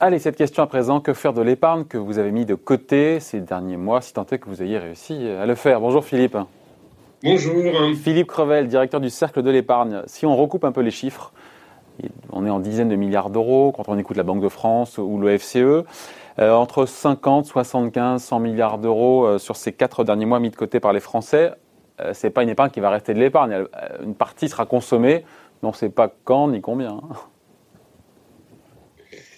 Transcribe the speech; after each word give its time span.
Allez, 0.00 0.18
cette 0.18 0.36
question 0.36 0.62
à 0.62 0.66
présent, 0.66 1.00
que 1.00 1.12
faire 1.12 1.32
de 1.32 1.42
l'épargne 1.42 1.84
que 1.84 1.96
vous 1.96 2.18
avez 2.18 2.32
mis 2.32 2.44
de 2.44 2.56
côté 2.56 3.20
ces 3.20 3.40
derniers 3.40 3.76
mois, 3.76 4.00
si 4.00 4.12
tant 4.12 4.26
est 4.32 4.38
que 4.38 4.48
vous 4.48 4.62
ayez 4.62 4.78
réussi 4.78 5.28
à 5.28 5.46
le 5.46 5.54
faire? 5.54 5.80
Bonjour 5.80 6.04
Philippe. 6.04 6.36
Bonjour. 7.22 7.62
Philippe 8.02 8.26
Crevel, 8.26 8.66
directeur 8.66 9.00
du 9.00 9.10
Cercle 9.10 9.42
de 9.42 9.50
l'épargne. 9.50 10.02
Si 10.06 10.26
on 10.26 10.36
recoupe 10.36 10.64
un 10.64 10.72
peu 10.72 10.80
les 10.80 10.90
chiffres, 10.90 11.32
on 12.32 12.44
est 12.46 12.50
en 12.50 12.58
dizaines 12.58 12.88
de 12.88 12.96
milliards 12.96 13.30
d'euros 13.30 13.72
quand 13.76 13.88
on 13.88 13.96
écoute 13.96 14.16
la 14.16 14.24
Banque 14.24 14.42
de 14.42 14.48
France 14.48 14.98
ou 14.98 15.18
le 15.18 15.38
FCE. 15.38 15.84
Euh, 16.38 16.52
entre 16.52 16.86
50, 16.86 17.44
75, 17.44 18.22
100 18.22 18.38
milliards 18.40 18.78
d'euros 18.78 19.26
euh, 19.26 19.38
sur 19.38 19.56
ces 19.56 19.72
quatre 19.72 20.04
derniers 20.04 20.26
mois 20.26 20.40
mis 20.40 20.50
de 20.50 20.56
côté 20.56 20.80
par 20.80 20.92
les 20.92 21.00
Français. 21.00 21.52
Euh, 22.00 22.12
c'est 22.14 22.30
pas 22.30 22.42
une 22.42 22.48
épargne 22.48 22.70
qui 22.70 22.80
va 22.80 22.90
rester 22.90 23.14
de 23.14 23.18
l'épargne. 23.18 23.64
Une 24.02 24.14
partie 24.14 24.48
sera 24.48 24.66
consommée, 24.66 25.24
mais 25.62 25.68
on 25.68 25.72
ne 25.72 25.76
sait 25.76 25.90
pas 25.90 26.14
quand 26.24 26.48
ni 26.48 26.60
combien. 26.60 26.92
Hein 26.92 27.16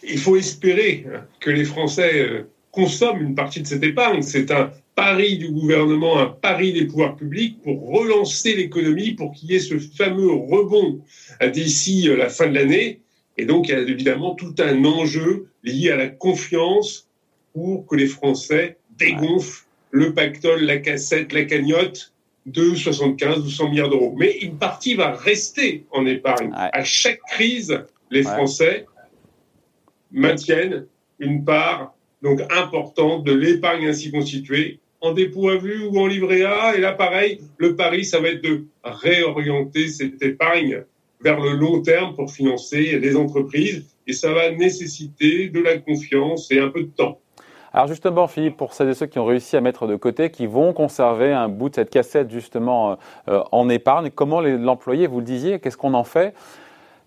il 0.02 0.19
faut 0.19 0.36
espérer 0.36 1.06
que 1.41 1.50
les 1.50 1.64
Français 1.64 2.20
euh, 2.20 2.50
consomment 2.70 3.22
une 3.22 3.34
partie 3.34 3.60
de 3.60 3.66
cette 3.66 3.84
épargne. 3.84 4.22
C'est 4.22 4.50
un 4.50 4.72
pari 4.95 5.38
du 5.38 5.50
gouvernement, 5.50 6.19
un 6.19 6.27
pari 6.27 6.72
des 6.72 6.86
pouvoirs 6.86 7.16
publics 7.16 7.60
pour 7.62 7.88
relancer 7.88 8.55
l'économie, 8.55 9.12
pour 9.12 9.33
qu'il 9.33 9.50
y 9.50 9.55
ait 9.55 9.60
ce 9.60 9.78
fameux 9.78 10.33
rebond 10.33 11.00
d'ici 11.52 12.08
euh, 12.08 12.16
la 12.16 12.28
fin 12.28 12.48
de 12.48 12.55
l'année. 12.55 13.00
Et 13.38 13.44
donc, 13.44 13.69
il 13.69 13.72
y 13.72 13.74
a 13.74 13.80
évidemment 13.80 14.34
tout 14.34 14.55
un 14.58 14.84
enjeu 14.84 15.48
lié 15.62 15.91
à 15.91 15.97
la 15.97 16.08
confiance 16.08 17.08
pour 17.55 17.86
que 17.86 17.97
les 17.97 18.06
Français 18.06 18.77
dégonflent 18.98 19.66
le 19.91 20.12
pactole, 20.14 20.62
la 20.62 20.78
cassette, 20.78 21.33
la 21.33 21.44
cagnotte 21.44 22.11
de 22.46 22.74
75 22.74 23.38
ou 23.41 23.51
100 23.51 23.70
milliards 23.70 23.91
d'euros. 23.91 24.14
Mais 24.16 24.38
une 24.38 24.59
partie 24.59 24.95
va 24.95 25.12
rester 25.12 25.84
en 25.91 26.06
épargne. 26.06 26.50
À 26.52 26.84
chaque 26.84 27.20
crise, 27.28 27.84
les 28.11 28.22
Français 28.22 28.86
maintiennent 30.11 30.86
une 31.19 31.44
part 31.44 31.94
donc 32.22 32.41
importante 32.50 33.25
de 33.25 33.33
l'épargne 33.33 33.86
ainsi 33.86 34.11
constituée 34.11 34.81
en 35.00 35.12
dépôt 35.12 35.48
à 35.48 35.56
vue 35.56 35.84
ou 35.86 35.98
en 35.98 36.06
livret 36.06 36.44
A. 36.44 36.77
Et 36.77 36.81
là, 36.81 36.92
pareil, 36.92 37.41
le 37.58 37.75
pari, 37.75 38.05
ça 38.05 38.20
va 38.20 38.28
être 38.28 38.42
de 38.42 38.64
réorienter 38.84 39.88
cette 39.88 40.22
épargne 40.22 40.84
vers 41.20 41.41
le 41.41 41.53
long 41.53 41.83
terme 41.83 42.14
pour 42.14 42.31
financer 42.31 42.98
les 42.98 43.16
entreprises. 43.16 43.84
Et 44.06 44.12
ça 44.12 44.33
va 44.33 44.50
nécessiter 44.50 45.48
de 45.48 45.61
la 45.61 45.78
confiance 45.78 46.50
et 46.50 46.59
un 46.59 46.69
peu 46.69 46.83
de 46.83 46.91
temps. 46.91 47.20
Alors 47.75 47.87
justement, 47.87 48.27
Philippe, 48.27 48.56
pour 48.59 48.75
celles 48.75 48.91
et 48.91 48.95
ceux 48.95 49.06
qui 49.06 49.19
ont 49.19 49.25
réussi 49.25 49.56
à 49.56 49.62
mettre 49.62 49.87
de 49.87 49.97
côté, 49.97 50.31
qui 50.31 50.47
vont 50.47 50.75
conserver 50.75 51.33
un 51.33 51.48
bout 51.48 51.70
de 51.70 51.75
cette 51.77 51.89
cassette 51.91 52.31
justement 52.31 52.98
euh, 53.28 53.42
en 53.51 53.69
épargne, 53.70 54.11
comment 54.15 54.42
l'employer 54.42 55.06
Vous 55.06 55.20
le 55.20 55.25
disiez, 55.25 55.59
qu'est-ce 55.59 55.78
qu'on 55.78 55.95
en 55.95 56.05
fait? 56.05 56.34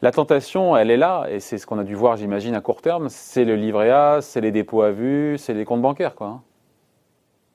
La 0.01 0.11
tentation, 0.11 0.75
elle 0.75 0.91
est 0.91 0.97
là, 0.97 1.27
et 1.29 1.39
c'est 1.39 1.57
ce 1.57 1.65
qu'on 1.67 1.79
a 1.79 1.83
dû 1.83 1.95
voir, 1.95 2.17
j'imagine, 2.17 2.55
à 2.55 2.61
court 2.61 2.81
terme, 2.81 3.07
c'est 3.09 3.45
le 3.45 3.55
livret 3.55 3.91
A, 3.91 4.19
c'est 4.21 4.41
les 4.41 4.51
dépôts 4.51 4.81
à 4.81 4.91
vue, 4.91 5.37
c'est 5.37 5.53
les 5.53 5.65
comptes 5.65 5.81
bancaires, 5.81 6.15
quoi. 6.15 6.27
Hein. 6.27 6.41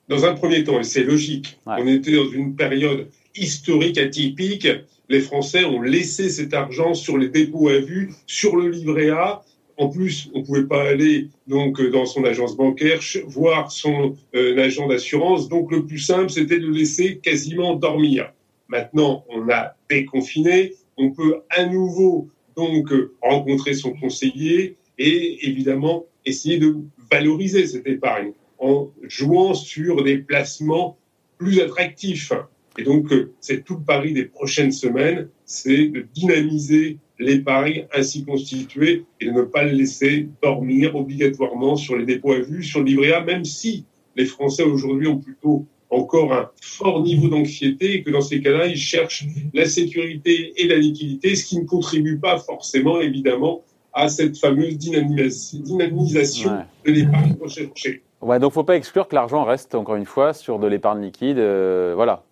Dans 0.07 0.25
un 0.25 0.33
premier 0.33 0.63
temps, 0.63 0.79
et 0.79 0.83
c'est 0.83 1.03
logique, 1.03 1.59
on 1.65 1.87
était 1.87 2.15
dans 2.15 2.29
une 2.29 2.55
période 2.55 3.07
historique 3.35 3.97
atypique, 3.97 4.67
les 5.07 5.19
Français 5.19 5.65
ont 5.65 5.81
laissé 5.81 6.29
cet 6.29 6.53
argent 6.53 6.93
sur 6.93 7.17
les 7.17 7.29
dépôts 7.29 7.69
à 7.69 7.79
vue, 7.79 8.13
sur 8.25 8.55
le 8.55 8.69
livret 8.69 9.09
A. 9.09 9.41
En 9.77 9.89
plus, 9.89 10.29
on 10.33 10.39
ne 10.39 10.45
pouvait 10.45 10.65
pas 10.65 10.83
aller 10.83 11.29
donc 11.47 11.81
dans 11.81 12.05
son 12.05 12.23
agence 12.23 12.55
bancaire 12.55 12.99
voir 13.25 13.71
son 13.71 14.15
euh, 14.35 14.57
agent 14.57 14.87
d'assurance. 14.87 15.49
Donc 15.49 15.71
le 15.71 15.85
plus 15.85 15.99
simple, 15.99 16.29
c'était 16.29 16.59
de 16.59 16.67
laisser 16.67 17.17
quasiment 17.17 17.75
dormir. 17.75 18.31
Maintenant, 18.67 19.25
on 19.29 19.49
a 19.49 19.75
déconfiné, 19.89 20.73
on 20.97 21.11
peut 21.11 21.41
à 21.49 21.65
nouveau 21.65 22.29
donc 22.55 22.91
euh, 22.91 23.13
rencontrer 23.21 23.73
son 23.73 23.93
conseiller 23.93 24.77
et 24.97 25.47
évidemment 25.47 26.05
essayer 26.25 26.57
de 26.57 26.75
valoriser 27.11 27.65
cette 27.65 27.87
épargne 27.87 28.33
en 28.59 28.91
jouant 29.03 29.53
sur 29.53 30.03
des 30.03 30.19
placements 30.19 30.97
plus 31.37 31.59
attractifs. 31.59 32.33
Et 32.77 32.83
donc, 32.83 33.11
euh, 33.11 33.33
c'est 33.39 33.65
tout 33.65 33.77
le 33.77 33.83
pari 33.83 34.13
des 34.13 34.25
prochaines 34.25 34.71
semaines, 34.71 35.27
c'est 35.45 35.87
de 35.87 36.05
dynamiser 36.13 36.97
l'épargne 37.21 37.85
ainsi 37.93 38.25
constituée 38.25 39.05
et 39.19 39.27
de 39.27 39.31
ne 39.31 39.43
pas 39.43 39.63
le 39.63 39.71
laisser 39.71 40.27
dormir 40.41 40.95
obligatoirement 40.95 41.75
sur 41.75 41.95
les 41.95 42.05
dépôts 42.05 42.33
à 42.33 42.39
vue, 42.39 42.63
sur 42.63 42.79
le 42.79 42.85
livret 42.85 43.13
A, 43.13 43.23
même 43.23 43.45
si 43.45 43.85
les 44.15 44.25
Français 44.25 44.63
aujourd'hui 44.63 45.07
ont 45.07 45.19
plutôt 45.19 45.65
encore 45.89 46.33
un 46.33 46.49
fort 46.61 47.03
niveau 47.03 47.27
d'anxiété 47.27 47.95
et 47.95 48.03
que 48.03 48.09
dans 48.09 48.21
ces 48.21 48.41
cas-là, 48.41 48.65
ils 48.65 48.77
cherchent 48.77 49.25
la 49.53 49.65
sécurité 49.65 50.53
et 50.57 50.67
la 50.67 50.77
liquidité, 50.77 51.35
ce 51.35 51.45
qui 51.45 51.59
ne 51.59 51.65
contribue 51.65 52.17
pas 52.17 52.39
forcément, 52.39 52.99
évidemment, 53.01 53.61
à 53.93 54.07
cette 54.07 54.37
fameuse 54.37 54.77
dynamisation 54.77 56.63
de 56.85 56.91
l'épargne 56.91 57.35
recherchée. 57.39 58.01
Ouais, 58.21 58.39
donc 58.39 58.53
faut 58.53 58.63
pas 58.63 58.77
exclure 58.77 59.07
que 59.07 59.15
l'argent 59.15 59.43
reste 59.43 59.75
encore 59.75 59.95
une 59.95 60.05
fois 60.05 60.33
sur 60.33 60.59
de 60.59 60.67
l'épargne 60.67 61.03
liquide, 61.03 61.39
euh, 61.39 61.93
voilà. 61.95 62.23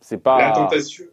C'est 0.00 0.22
pas 0.22 0.38
la 0.38 0.52
tentation. 0.52 1.04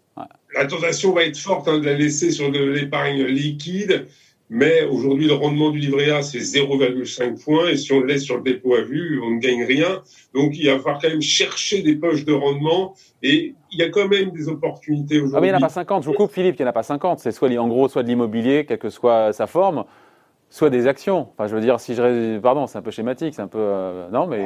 La 0.55 0.65
tentation 0.65 1.13
va 1.13 1.23
être 1.23 1.37
forte 1.37 1.67
hein, 1.67 1.79
de 1.79 1.85
la 1.85 1.93
laisser 1.93 2.31
sur 2.31 2.51
de 2.51 2.63
l'épargne 2.63 3.23
liquide. 3.23 4.07
Mais 4.49 4.83
aujourd'hui, 4.83 5.25
le 5.25 5.33
rendement 5.33 5.71
du 5.71 5.79
livret 5.79 6.11
A, 6.11 6.21
c'est 6.21 6.37
0,5 6.37 7.43
points. 7.43 7.69
Et 7.69 7.77
si 7.77 7.91
on 7.91 8.01
le 8.01 8.05
laisse 8.07 8.23
sur 8.23 8.37
le 8.37 8.43
dépôt 8.43 8.75
à 8.75 8.81
vue, 8.81 9.19
on 9.23 9.31
ne 9.31 9.39
gagne 9.39 9.63
rien. 9.63 10.03
Donc, 10.35 10.51
il 10.55 10.67
va 10.67 10.77
falloir 10.77 11.01
quand 11.01 11.09
même 11.09 11.23
chercher 11.23 11.81
des 11.81 11.95
poches 11.95 12.23
de 12.23 12.33
rendement. 12.33 12.93
Et 13.23 13.55
il 13.71 13.79
y 13.79 13.83
a 13.83 13.89
quand 13.89 14.07
même 14.07 14.29
des 14.31 14.49
opportunités 14.49 15.17
aujourd'hui. 15.17 15.37
Ah, 15.37 15.41
mais 15.41 15.47
il 15.47 15.51
n'y 15.51 15.55
en 15.55 15.57
a 15.57 15.61
pas 15.61 15.69
50. 15.69 16.03
Je 16.03 16.09
vous 16.09 16.13
coupe, 16.13 16.31
Philippe, 16.31 16.57
il 16.59 16.61
n'y 16.61 16.67
en 16.67 16.69
a 16.69 16.73
pas 16.73 16.83
50. 16.83 17.19
C'est 17.19 17.31
soit, 17.31 17.49
en 17.57 17.67
gros, 17.67 17.87
soit 17.87 18.03
de 18.03 18.09
l'immobilier, 18.09 18.65
quelle 18.67 18.77
que 18.77 18.89
soit 18.89 19.33
sa 19.33 19.47
forme, 19.47 19.85
soit 20.49 20.69
des 20.69 20.85
actions. 20.85 21.29
Enfin, 21.33 21.47
je 21.47 21.55
veux 21.55 21.61
dire, 21.61 21.79
si 21.79 21.95
je. 21.95 22.37
Pardon, 22.37 22.67
c'est 22.67 22.77
un 22.77 22.83
peu 22.83 22.91
schématique. 22.91 23.33
C'est 23.33 23.41
un 23.41 23.47
peu. 23.47 23.57
Euh, 23.59 24.09
non, 24.11 24.27
mais. 24.27 24.45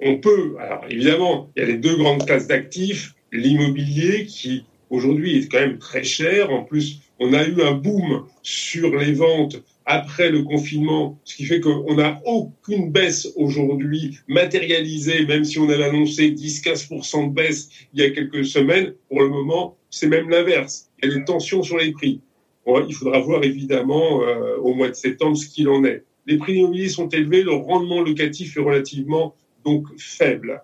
On 0.00 0.16
peut. 0.16 0.56
Alors, 0.58 0.84
évidemment, 0.88 1.50
il 1.54 1.60
y 1.60 1.62
a 1.62 1.68
les 1.68 1.76
deux 1.76 1.96
grandes 1.96 2.26
classes 2.26 2.48
d'actifs. 2.48 3.14
L'immobilier, 3.32 4.26
qui 4.26 4.64
aujourd'hui 4.90 5.38
est 5.38 5.50
quand 5.50 5.60
même 5.60 5.78
très 5.78 6.04
cher. 6.04 6.50
En 6.50 6.64
plus, 6.64 7.00
on 7.18 7.32
a 7.32 7.46
eu 7.46 7.62
un 7.62 7.72
boom 7.72 8.26
sur 8.42 8.94
les 8.96 9.12
ventes 9.12 9.62
après 9.86 10.30
le 10.30 10.42
confinement, 10.42 11.18
ce 11.24 11.34
qui 11.34 11.44
fait 11.44 11.60
qu'on 11.60 11.94
n'a 11.94 12.20
aucune 12.24 12.92
baisse 12.92 13.32
aujourd'hui 13.36 14.18
matérialisée, 14.28 15.26
même 15.26 15.44
si 15.44 15.58
on 15.58 15.68
avait 15.68 15.84
annoncé 15.84 16.30
10-15% 16.30 17.28
de 17.28 17.34
baisse 17.34 17.70
il 17.92 18.00
y 18.00 18.04
a 18.04 18.10
quelques 18.10 18.44
semaines. 18.44 18.94
Pour 19.08 19.22
le 19.22 19.28
moment, 19.28 19.76
c'est 19.90 20.06
même 20.06 20.28
l'inverse. 20.28 20.90
Il 21.02 21.08
y 21.08 21.12
a 21.12 21.16
des 21.16 21.24
tensions 21.24 21.62
sur 21.62 21.78
les 21.78 21.92
prix. 21.92 22.20
il 22.66 22.94
faudra 22.94 23.18
voir 23.20 23.42
évidemment 23.42 24.22
euh, 24.22 24.58
au 24.58 24.74
mois 24.74 24.88
de 24.88 24.94
septembre 24.94 25.36
ce 25.36 25.46
qu'il 25.46 25.68
en 25.68 25.84
est. 25.84 26.04
Les 26.26 26.36
prix 26.36 26.54
immobiliers 26.54 26.88
sont 26.88 27.08
élevés, 27.08 27.42
le 27.42 27.52
rendement 27.52 28.00
locatif 28.00 28.56
est 28.56 28.60
relativement 28.60 29.34
donc 29.64 29.86
faible. 29.98 30.62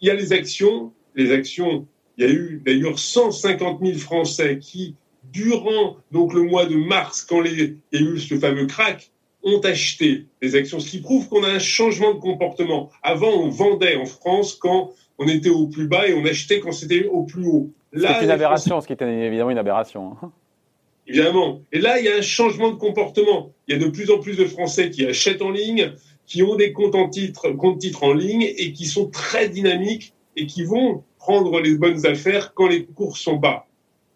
Il 0.00 0.08
y 0.08 0.10
a 0.10 0.14
les 0.14 0.32
actions. 0.32 0.92
Les 1.16 1.32
actions, 1.32 1.86
il 2.20 2.26
y 2.26 2.30
a 2.30 2.32
eu 2.32 2.62
d'ailleurs 2.64 2.98
150 2.98 3.80
000 3.82 3.98
Français 3.98 4.58
qui 4.58 4.94
durant 5.32 5.96
donc 6.12 6.34
le 6.34 6.42
mois 6.42 6.66
de 6.66 6.76
mars, 6.76 7.24
quand 7.24 7.42
il 7.44 7.78
y 7.92 7.96
a 7.96 8.00
eu 8.00 8.18
ce 8.18 8.34
fameux 8.38 8.66
crack, 8.66 9.10
ont 9.42 9.60
acheté 9.60 10.26
des 10.42 10.54
actions, 10.54 10.80
ce 10.80 10.90
qui 10.90 11.00
prouve 11.00 11.28
qu'on 11.28 11.42
a 11.44 11.48
un 11.48 11.58
changement 11.58 12.12
de 12.12 12.18
comportement. 12.18 12.90
Avant, 13.02 13.30
on 13.30 13.48
vendait 13.48 13.96
en 13.96 14.04
France 14.04 14.54
quand 14.54 14.92
on 15.18 15.28
était 15.28 15.48
au 15.48 15.66
plus 15.66 15.88
bas 15.88 16.08
et 16.08 16.14
on 16.14 16.24
achetait 16.26 16.60
quand 16.60 16.72
c'était 16.72 17.06
au 17.06 17.22
plus 17.22 17.46
haut. 17.46 17.70
C'est 17.94 18.22
une 18.22 18.30
aberration, 18.30 18.82
ce 18.82 18.86
qui 18.86 18.92
était 18.92 19.08
évidemment 19.08 19.50
une 19.50 19.58
aberration. 19.58 20.16
Hein. 20.22 20.30
Évidemment. 21.06 21.62
Et 21.72 21.78
là, 21.78 21.98
il 21.98 22.04
y 22.04 22.08
a 22.08 22.16
un 22.16 22.22
changement 22.22 22.70
de 22.70 22.76
comportement. 22.76 23.50
Il 23.66 23.74
y 23.74 23.82
a 23.82 23.82
de 23.82 23.90
plus 23.90 24.10
en 24.10 24.18
plus 24.18 24.36
de 24.36 24.44
Français 24.44 24.90
qui 24.90 25.06
achètent 25.06 25.42
en 25.42 25.50
ligne, 25.50 25.92
qui 26.26 26.42
ont 26.42 26.54
des 26.54 26.72
comptes 26.72 26.94
en 26.94 27.08
titre, 27.08 27.50
comptes 27.52 27.78
titres 27.78 28.04
en 28.04 28.12
ligne 28.12 28.42
et 28.42 28.72
qui 28.72 28.84
sont 28.84 29.08
très 29.08 29.48
dynamiques 29.48 30.12
et 30.36 30.46
qui 30.46 30.64
vont 30.64 31.02
prendre 31.20 31.60
les 31.60 31.76
bonnes 31.76 32.04
affaires 32.06 32.54
quand 32.54 32.66
les 32.66 32.86
cours 32.86 33.16
sont 33.18 33.36
bas. 33.36 33.66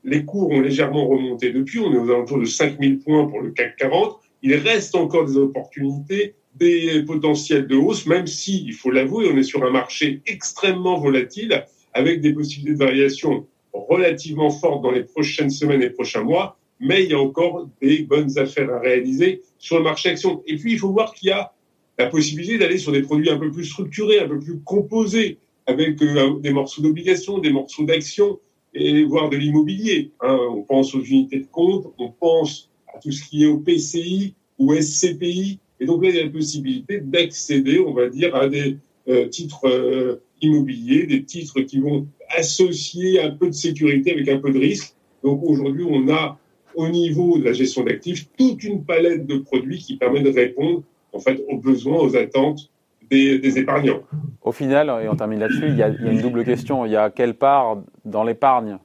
Les 0.03 0.25
cours 0.25 0.51
ont 0.51 0.61
légèrement 0.61 1.07
remonté 1.07 1.53
depuis. 1.53 1.79
On 1.79 1.93
est 1.93 1.99
aux 1.99 2.11
alentours 2.11 2.41
de 2.41 2.47
5000 2.47 2.99
points 3.01 3.27
pour 3.27 3.41
le 3.41 3.51
CAC 3.51 3.77
40. 3.77 4.19
Il 4.43 4.55
reste 4.55 4.95
encore 4.95 5.27
des 5.27 5.37
opportunités, 5.37 6.35
des 6.57 7.03
potentiels 7.07 7.67
de 7.67 7.77
hausse, 7.77 8.07
même 8.07 8.27
si, 8.27 8.65
il 8.67 8.73
faut 8.73 8.91
l'avouer, 8.91 9.29
on 9.31 9.37
est 9.37 9.43
sur 9.45 9.65
un 9.65 9.71
marché 9.71 10.23
extrêmement 10.27 10.99
volatile 10.99 11.67
avec 11.93 12.21
des 12.21 12.33
possibilités 12.33 12.73
de 12.73 12.79
variation 12.79 13.47
relativement 13.73 14.51
fortes 14.51 14.83
dans 14.83 14.91
les 14.91 15.05
prochaines 15.05 15.51
semaines 15.51 15.83
et 15.83 15.91
prochains 15.91 16.23
mois. 16.23 16.59
Mais 16.81 17.05
il 17.05 17.11
y 17.11 17.15
a 17.15 17.21
encore 17.21 17.69
des 17.81 18.03
bonnes 18.03 18.39
affaires 18.39 18.73
à 18.73 18.81
réaliser 18.81 19.43
sur 19.59 19.77
le 19.77 19.85
marché 19.85 20.09
action. 20.09 20.43
Et 20.47 20.57
puis, 20.57 20.73
il 20.73 20.79
faut 20.79 20.91
voir 20.91 21.15
qu'il 21.15 21.29
y 21.29 21.33
a 21.33 21.53
la 21.99 22.07
possibilité 22.07 22.59
d'aller 22.59 22.79
sur 22.79 22.93
des 22.93 23.03
produits 23.03 23.31
un 23.31 23.39
peu 23.39 23.51
plus 23.51 23.65
structurés, 23.65 24.21
un 24.21 24.29
peu 24.29 24.41
plus 24.41 24.59
composés, 24.61 25.39
avec 25.67 26.01
euh, 26.03 26.39
des 26.41 26.51
morceaux 26.51 26.83
d'obligations, 26.83 27.39
des 27.39 27.51
morceaux 27.51 27.85
d'actions, 27.85 28.39
et 28.75 29.05
voir 29.05 29.31
de 29.31 29.37
l'immobilier. 29.37 30.11
Hein. 30.21 30.39
On 30.51 30.63
pense 30.63 30.95
aux 30.95 31.03
unités 31.03 31.41
de 31.41 31.47
compte, 31.47 31.93
on 31.99 32.11
pense 32.11 32.71
à 32.93 32.99
tout 32.99 33.13
ce 33.13 33.25
qui 33.25 33.45
est 33.45 33.47
au 33.47 33.59
PCI 33.59 34.35
ou 34.59 34.75
SCPI. 34.75 35.59
Et 35.81 35.87
donc 35.87 36.03
là, 36.03 36.11
il 36.11 36.17
y 36.17 36.21
a 36.21 36.25
la 36.25 36.31
possibilité 36.31 37.01
d'accéder, 37.01 37.79
on 37.79 37.93
va 37.93 38.09
dire, 38.09 38.35
à 38.35 38.49
des 38.49 38.77
euh, 39.09 39.29
titres 39.29 39.67
euh, 39.69 40.23
immobiliers, 40.43 41.07
des 41.07 41.25
titres 41.25 41.61
qui 41.61 41.79
vont 41.79 42.07
associer 42.37 43.21
un 43.21 43.31
peu 43.31 43.49
de 43.49 43.55
sécurité 43.55 44.13
avec 44.13 44.29
un 44.29 44.39
peu 44.39 44.51
de 44.51 44.59
risque. 44.59 44.95
Donc 45.23 45.43
aujourd'hui, 45.45 45.85
on 45.89 46.09
a 46.09 46.39
au 46.75 46.89
niveau 46.89 47.39
de 47.39 47.45
la 47.45 47.53
gestion 47.53 47.85
d'actifs 47.85 48.29
toute 48.37 48.65
une 48.65 48.85
palette 48.85 49.27
de 49.27 49.39
produits 49.39 49.79
qui 49.79 49.97
permet 49.97 50.21
de 50.21 50.31
répondre 50.31 50.83
en 51.13 51.21
fait 51.21 51.45
aux 51.49 51.59
besoins, 51.59 51.99
aux 51.99 52.17
attentes 52.17 52.71
des, 53.11 53.59
épargnants. 53.59 54.01
Au 54.43 54.53
final, 54.53 54.89
et 55.03 55.09
on 55.09 55.17
termine 55.17 55.41
là-dessus, 55.41 55.69
il, 55.69 55.77
y 55.77 55.83
a 55.83 55.89
une 55.89 56.21
double 56.21 56.45
question. 56.45 56.85
Il 56.85 56.93
y 56.93 56.97
a 56.97 57.11
quelle 57.11 57.35
part 57.35 57.79
dans 58.05 58.25
l'épargne 58.25 58.79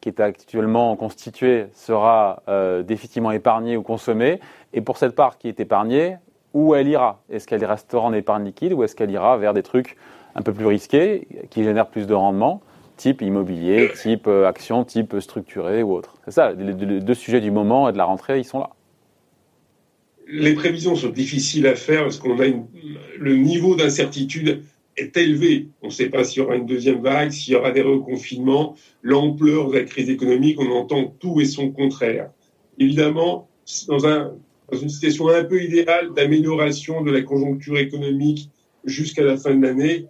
qui 0.00 0.08
est 0.08 0.20
actuellement 0.20 0.94
constituée 0.96 1.66
sera 1.74 2.42
euh, 2.48 2.82
définitivement 2.82 3.32
épargnée 3.32 3.76
ou 3.76 3.82
consommée? 3.82 4.40
Et 4.72 4.80
pour 4.80 4.98
cette 4.98 5.14
part 5.14 5.38
qui 5.38 5.48
est 5.48 5.58
épargnée, 5.58 6.16
où 6.54 6.74
elle 6.74 6.88
ira? 6.88 7.20
Est-ce 7.30 7.46
qu'elle 7.46 7.64
restera 7.64 8.02
en 8.02 8.12
épargne 8.12 8.44
liquide 8.44 8.72
ou 8.72 8.82
est-ce 8.82 8.94
qu'elle 8.96 9.10
ira 9.10 9.36
vers 9.36 9.52
des 9.52 9.62
trucs 9.62 9.96
un 10.34 10.42
peu 10.42 10.52
plus 10.52 10.66
risqués 10.66 11.26
qui 11.50 11.64
génèrent 11.64 11.88
plus 11.88 12.06
de 12.06 12.14
rendement 12.14 12.60
type 12.96 13.20
immobilier, 13.20 13.90
type 13.94 14.26
euh, 14.26 14.48
action, 14.48 14.84
type 14.84 15.16
structuré 15.20 15.82
ou 15.82 15.92
autre? 15.92 16.14
C'est 16.24 16.30
ça, 16.30 16.52
les, 16.52 16.72
deux 16.72 17.14
sujets 17.14 17.40
du 17.40 17.50
moment 17.50 17.88
et 17.88 17.92
de 17.92 17.98
la 17.98 18.04
rentrée, 18.04 18.38
ils 18.38 18.44
sont 18.44 18.60
là. 18.60 18.70
Les 20.26 20.54
prévisions 20.54 20.96
sont 20.96 21.10
difficiles 21.10 21.66
à 21.66 21.76
faire 21.76 22.02
parce 22.02 22.18
qu'on 22.18 22.40
a 22.40 22.46
le 23.18 23.36
niveau 23.36 23.76
d'incertitude 23.76 24.62
est 24.96 25.16
élevé. 25.16 25.68
On 25.82 25.86
ne 25.86 25.92
sait 25.92 26.08
pas 26.08 26.24
s'il 26.24 26.42
y 26.42 26.44
aura 26.44 26.56
une 26.56 26.66
deuxième 26.66 27.02
vague, 27.02 27.30
s'il 27.30 27.52
y 27.52 27.56
aura 27.56 27.70
des 27.70 27.82
reconfinements, 27.82 28.74
l'ampleur 29.02 29.68
de 29.68 29.74
la 29.74 29.84
crise 29.84 30.08
économique, 30.10 30.58
on 30.60 30.70
entend 30.70 31.14
tout 31.18 31.40
et 31.40 31.44
son 31.44 31.70
contraire. 31.70 32.30
Évidemment, 32.78 33.48
dans, 33.88 34.06
un, 34.06 34.32
dans 34.70 34.78
une 34.78 34.88
situation 34.88 35.28
un 35.28 35.44
peu 35.44 35.62
idéale 35.62 36.12
d'amélioration 36.14 37.02
de 37.02 37.10
la 37.10 37.22
conjoncture 37.22 37.78
économique 37.78 38.50
jusqu'à 38.84 39.22
la 39.22 39.36
fin 39.36 39.54
de 39.54 39.62
l'année, 39.62 40.06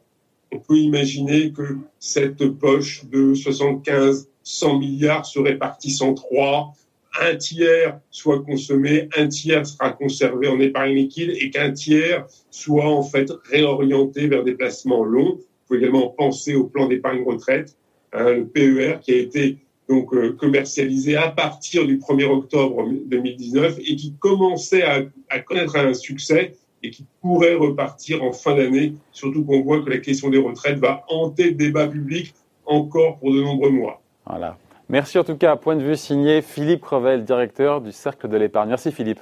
on 0.53 0.59
peut 0.59 0.77
imaginer 0.77 1.53
que 1.53 1.79
cette 1.99 2.47
poche 2.51 3.05
de 3.07 3.35
75, 3.35 4.29
100 4.43 4.79
milliards 4.79 5.27
se 5.27 5.41
répartisse 5.41 6.01
en 6.01 6.15
trois. 6.15 6.73
Un 7.21 7.37
tiers 7.37 7.99
soit 8.11 8.43
consommé, 8.43 9.09
un 9.17 9.29
tiers 9.29 9.67
sera 9.67 9.91
conservé 9.93 10.49
en 10.49 10.61
épargne 10.61 10.95
liquide 10.95 11.31
et 11.31 11.51
qu'un 11.51 11.73
tiers 11.73 12.27
soit 12.51 12.89
en 12.89 13.03
fait 13.03 13.31
réorienté 13.51 14.27
vers 14.27 14.45
des 14.45 14.53
placements 14.53 15.05
longs. 15.05 15.39
Il 15.39 15.67
faut 15.69 15.75
également 15.77 16.09
penser 16.09 16.55
au 16.55 16.65
plan 16.65 16.87
d'épargne 16.87 17.25
retraite, 17.25 17.77
hein, 18.13 18.33
le 18.33 18.47
PER 18.47 18.99
qui 19.01 19.13
a 19.13 19.17
été 19.17 19.59
donc 19.89 20.13
euh, 20.15 20.33
commercialisé 20.33 21.17
à 21.17 21.29
partir 21.29 21.87
du 21.87 21.99
1er 21.99 22.27
octobre 22.27 22.85
2019 23.07 23.79
et 23.79 23.97
qui 23.97 24.15
commençait 24.19 24.83
à, 24.83 25.03
à 25.31 25.39
connaître 25.39 25.77
un 25.77 25.95
succès 25.95 26.55
et 26.83 26.91
qui 26.91 27.05
pourrait 27.21 27.55
repartir 27.55 28.23
en 28.23 28.33
fin 28.33 28.57
d'année, 28.57 28.95
surtout 29.13 29.45
qu'on 29.45 29.63
voit 29.63 29.83
que 29.83 29.91
la 29.91 29.99
question 29.99 30.29
des 30.29 30.39
retraites 30.39 30.79
va 30.79 31.05
hanter 31.09 31.45
le 31.45 31.55
débat 31.55 31.87
public 31.87 32.35
encore 32.67 33.19
pour 33.19 33.33
de 33.33 33.41
nombreux 33.41 33.71
mois. 33.71 34.03
Voilà. 34.27 34.59
Merci 34.89 35.19
en 35.19 35.25
tout 35.25 35.37
cas. 35.37 35.57
Point 35.57 35.77
de 35.77 35.83
vue 35.83 35.97
signé 35.97 36.43
Philippe 36.43 36.83
Crevel, 36.83 37.25
directeur 37.25 37.81
du 37.81 37.93
Cercle 37.93 38.29
de 38.29 38.37
l'épargne. 38.37 38.69
Merci 38.69 38.93
Philippe. 38.93 39.21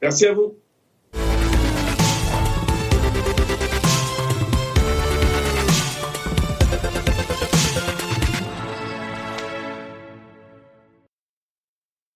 Merci 0.00 0.26
à 0.26 0.32
vous. 0.32 0.54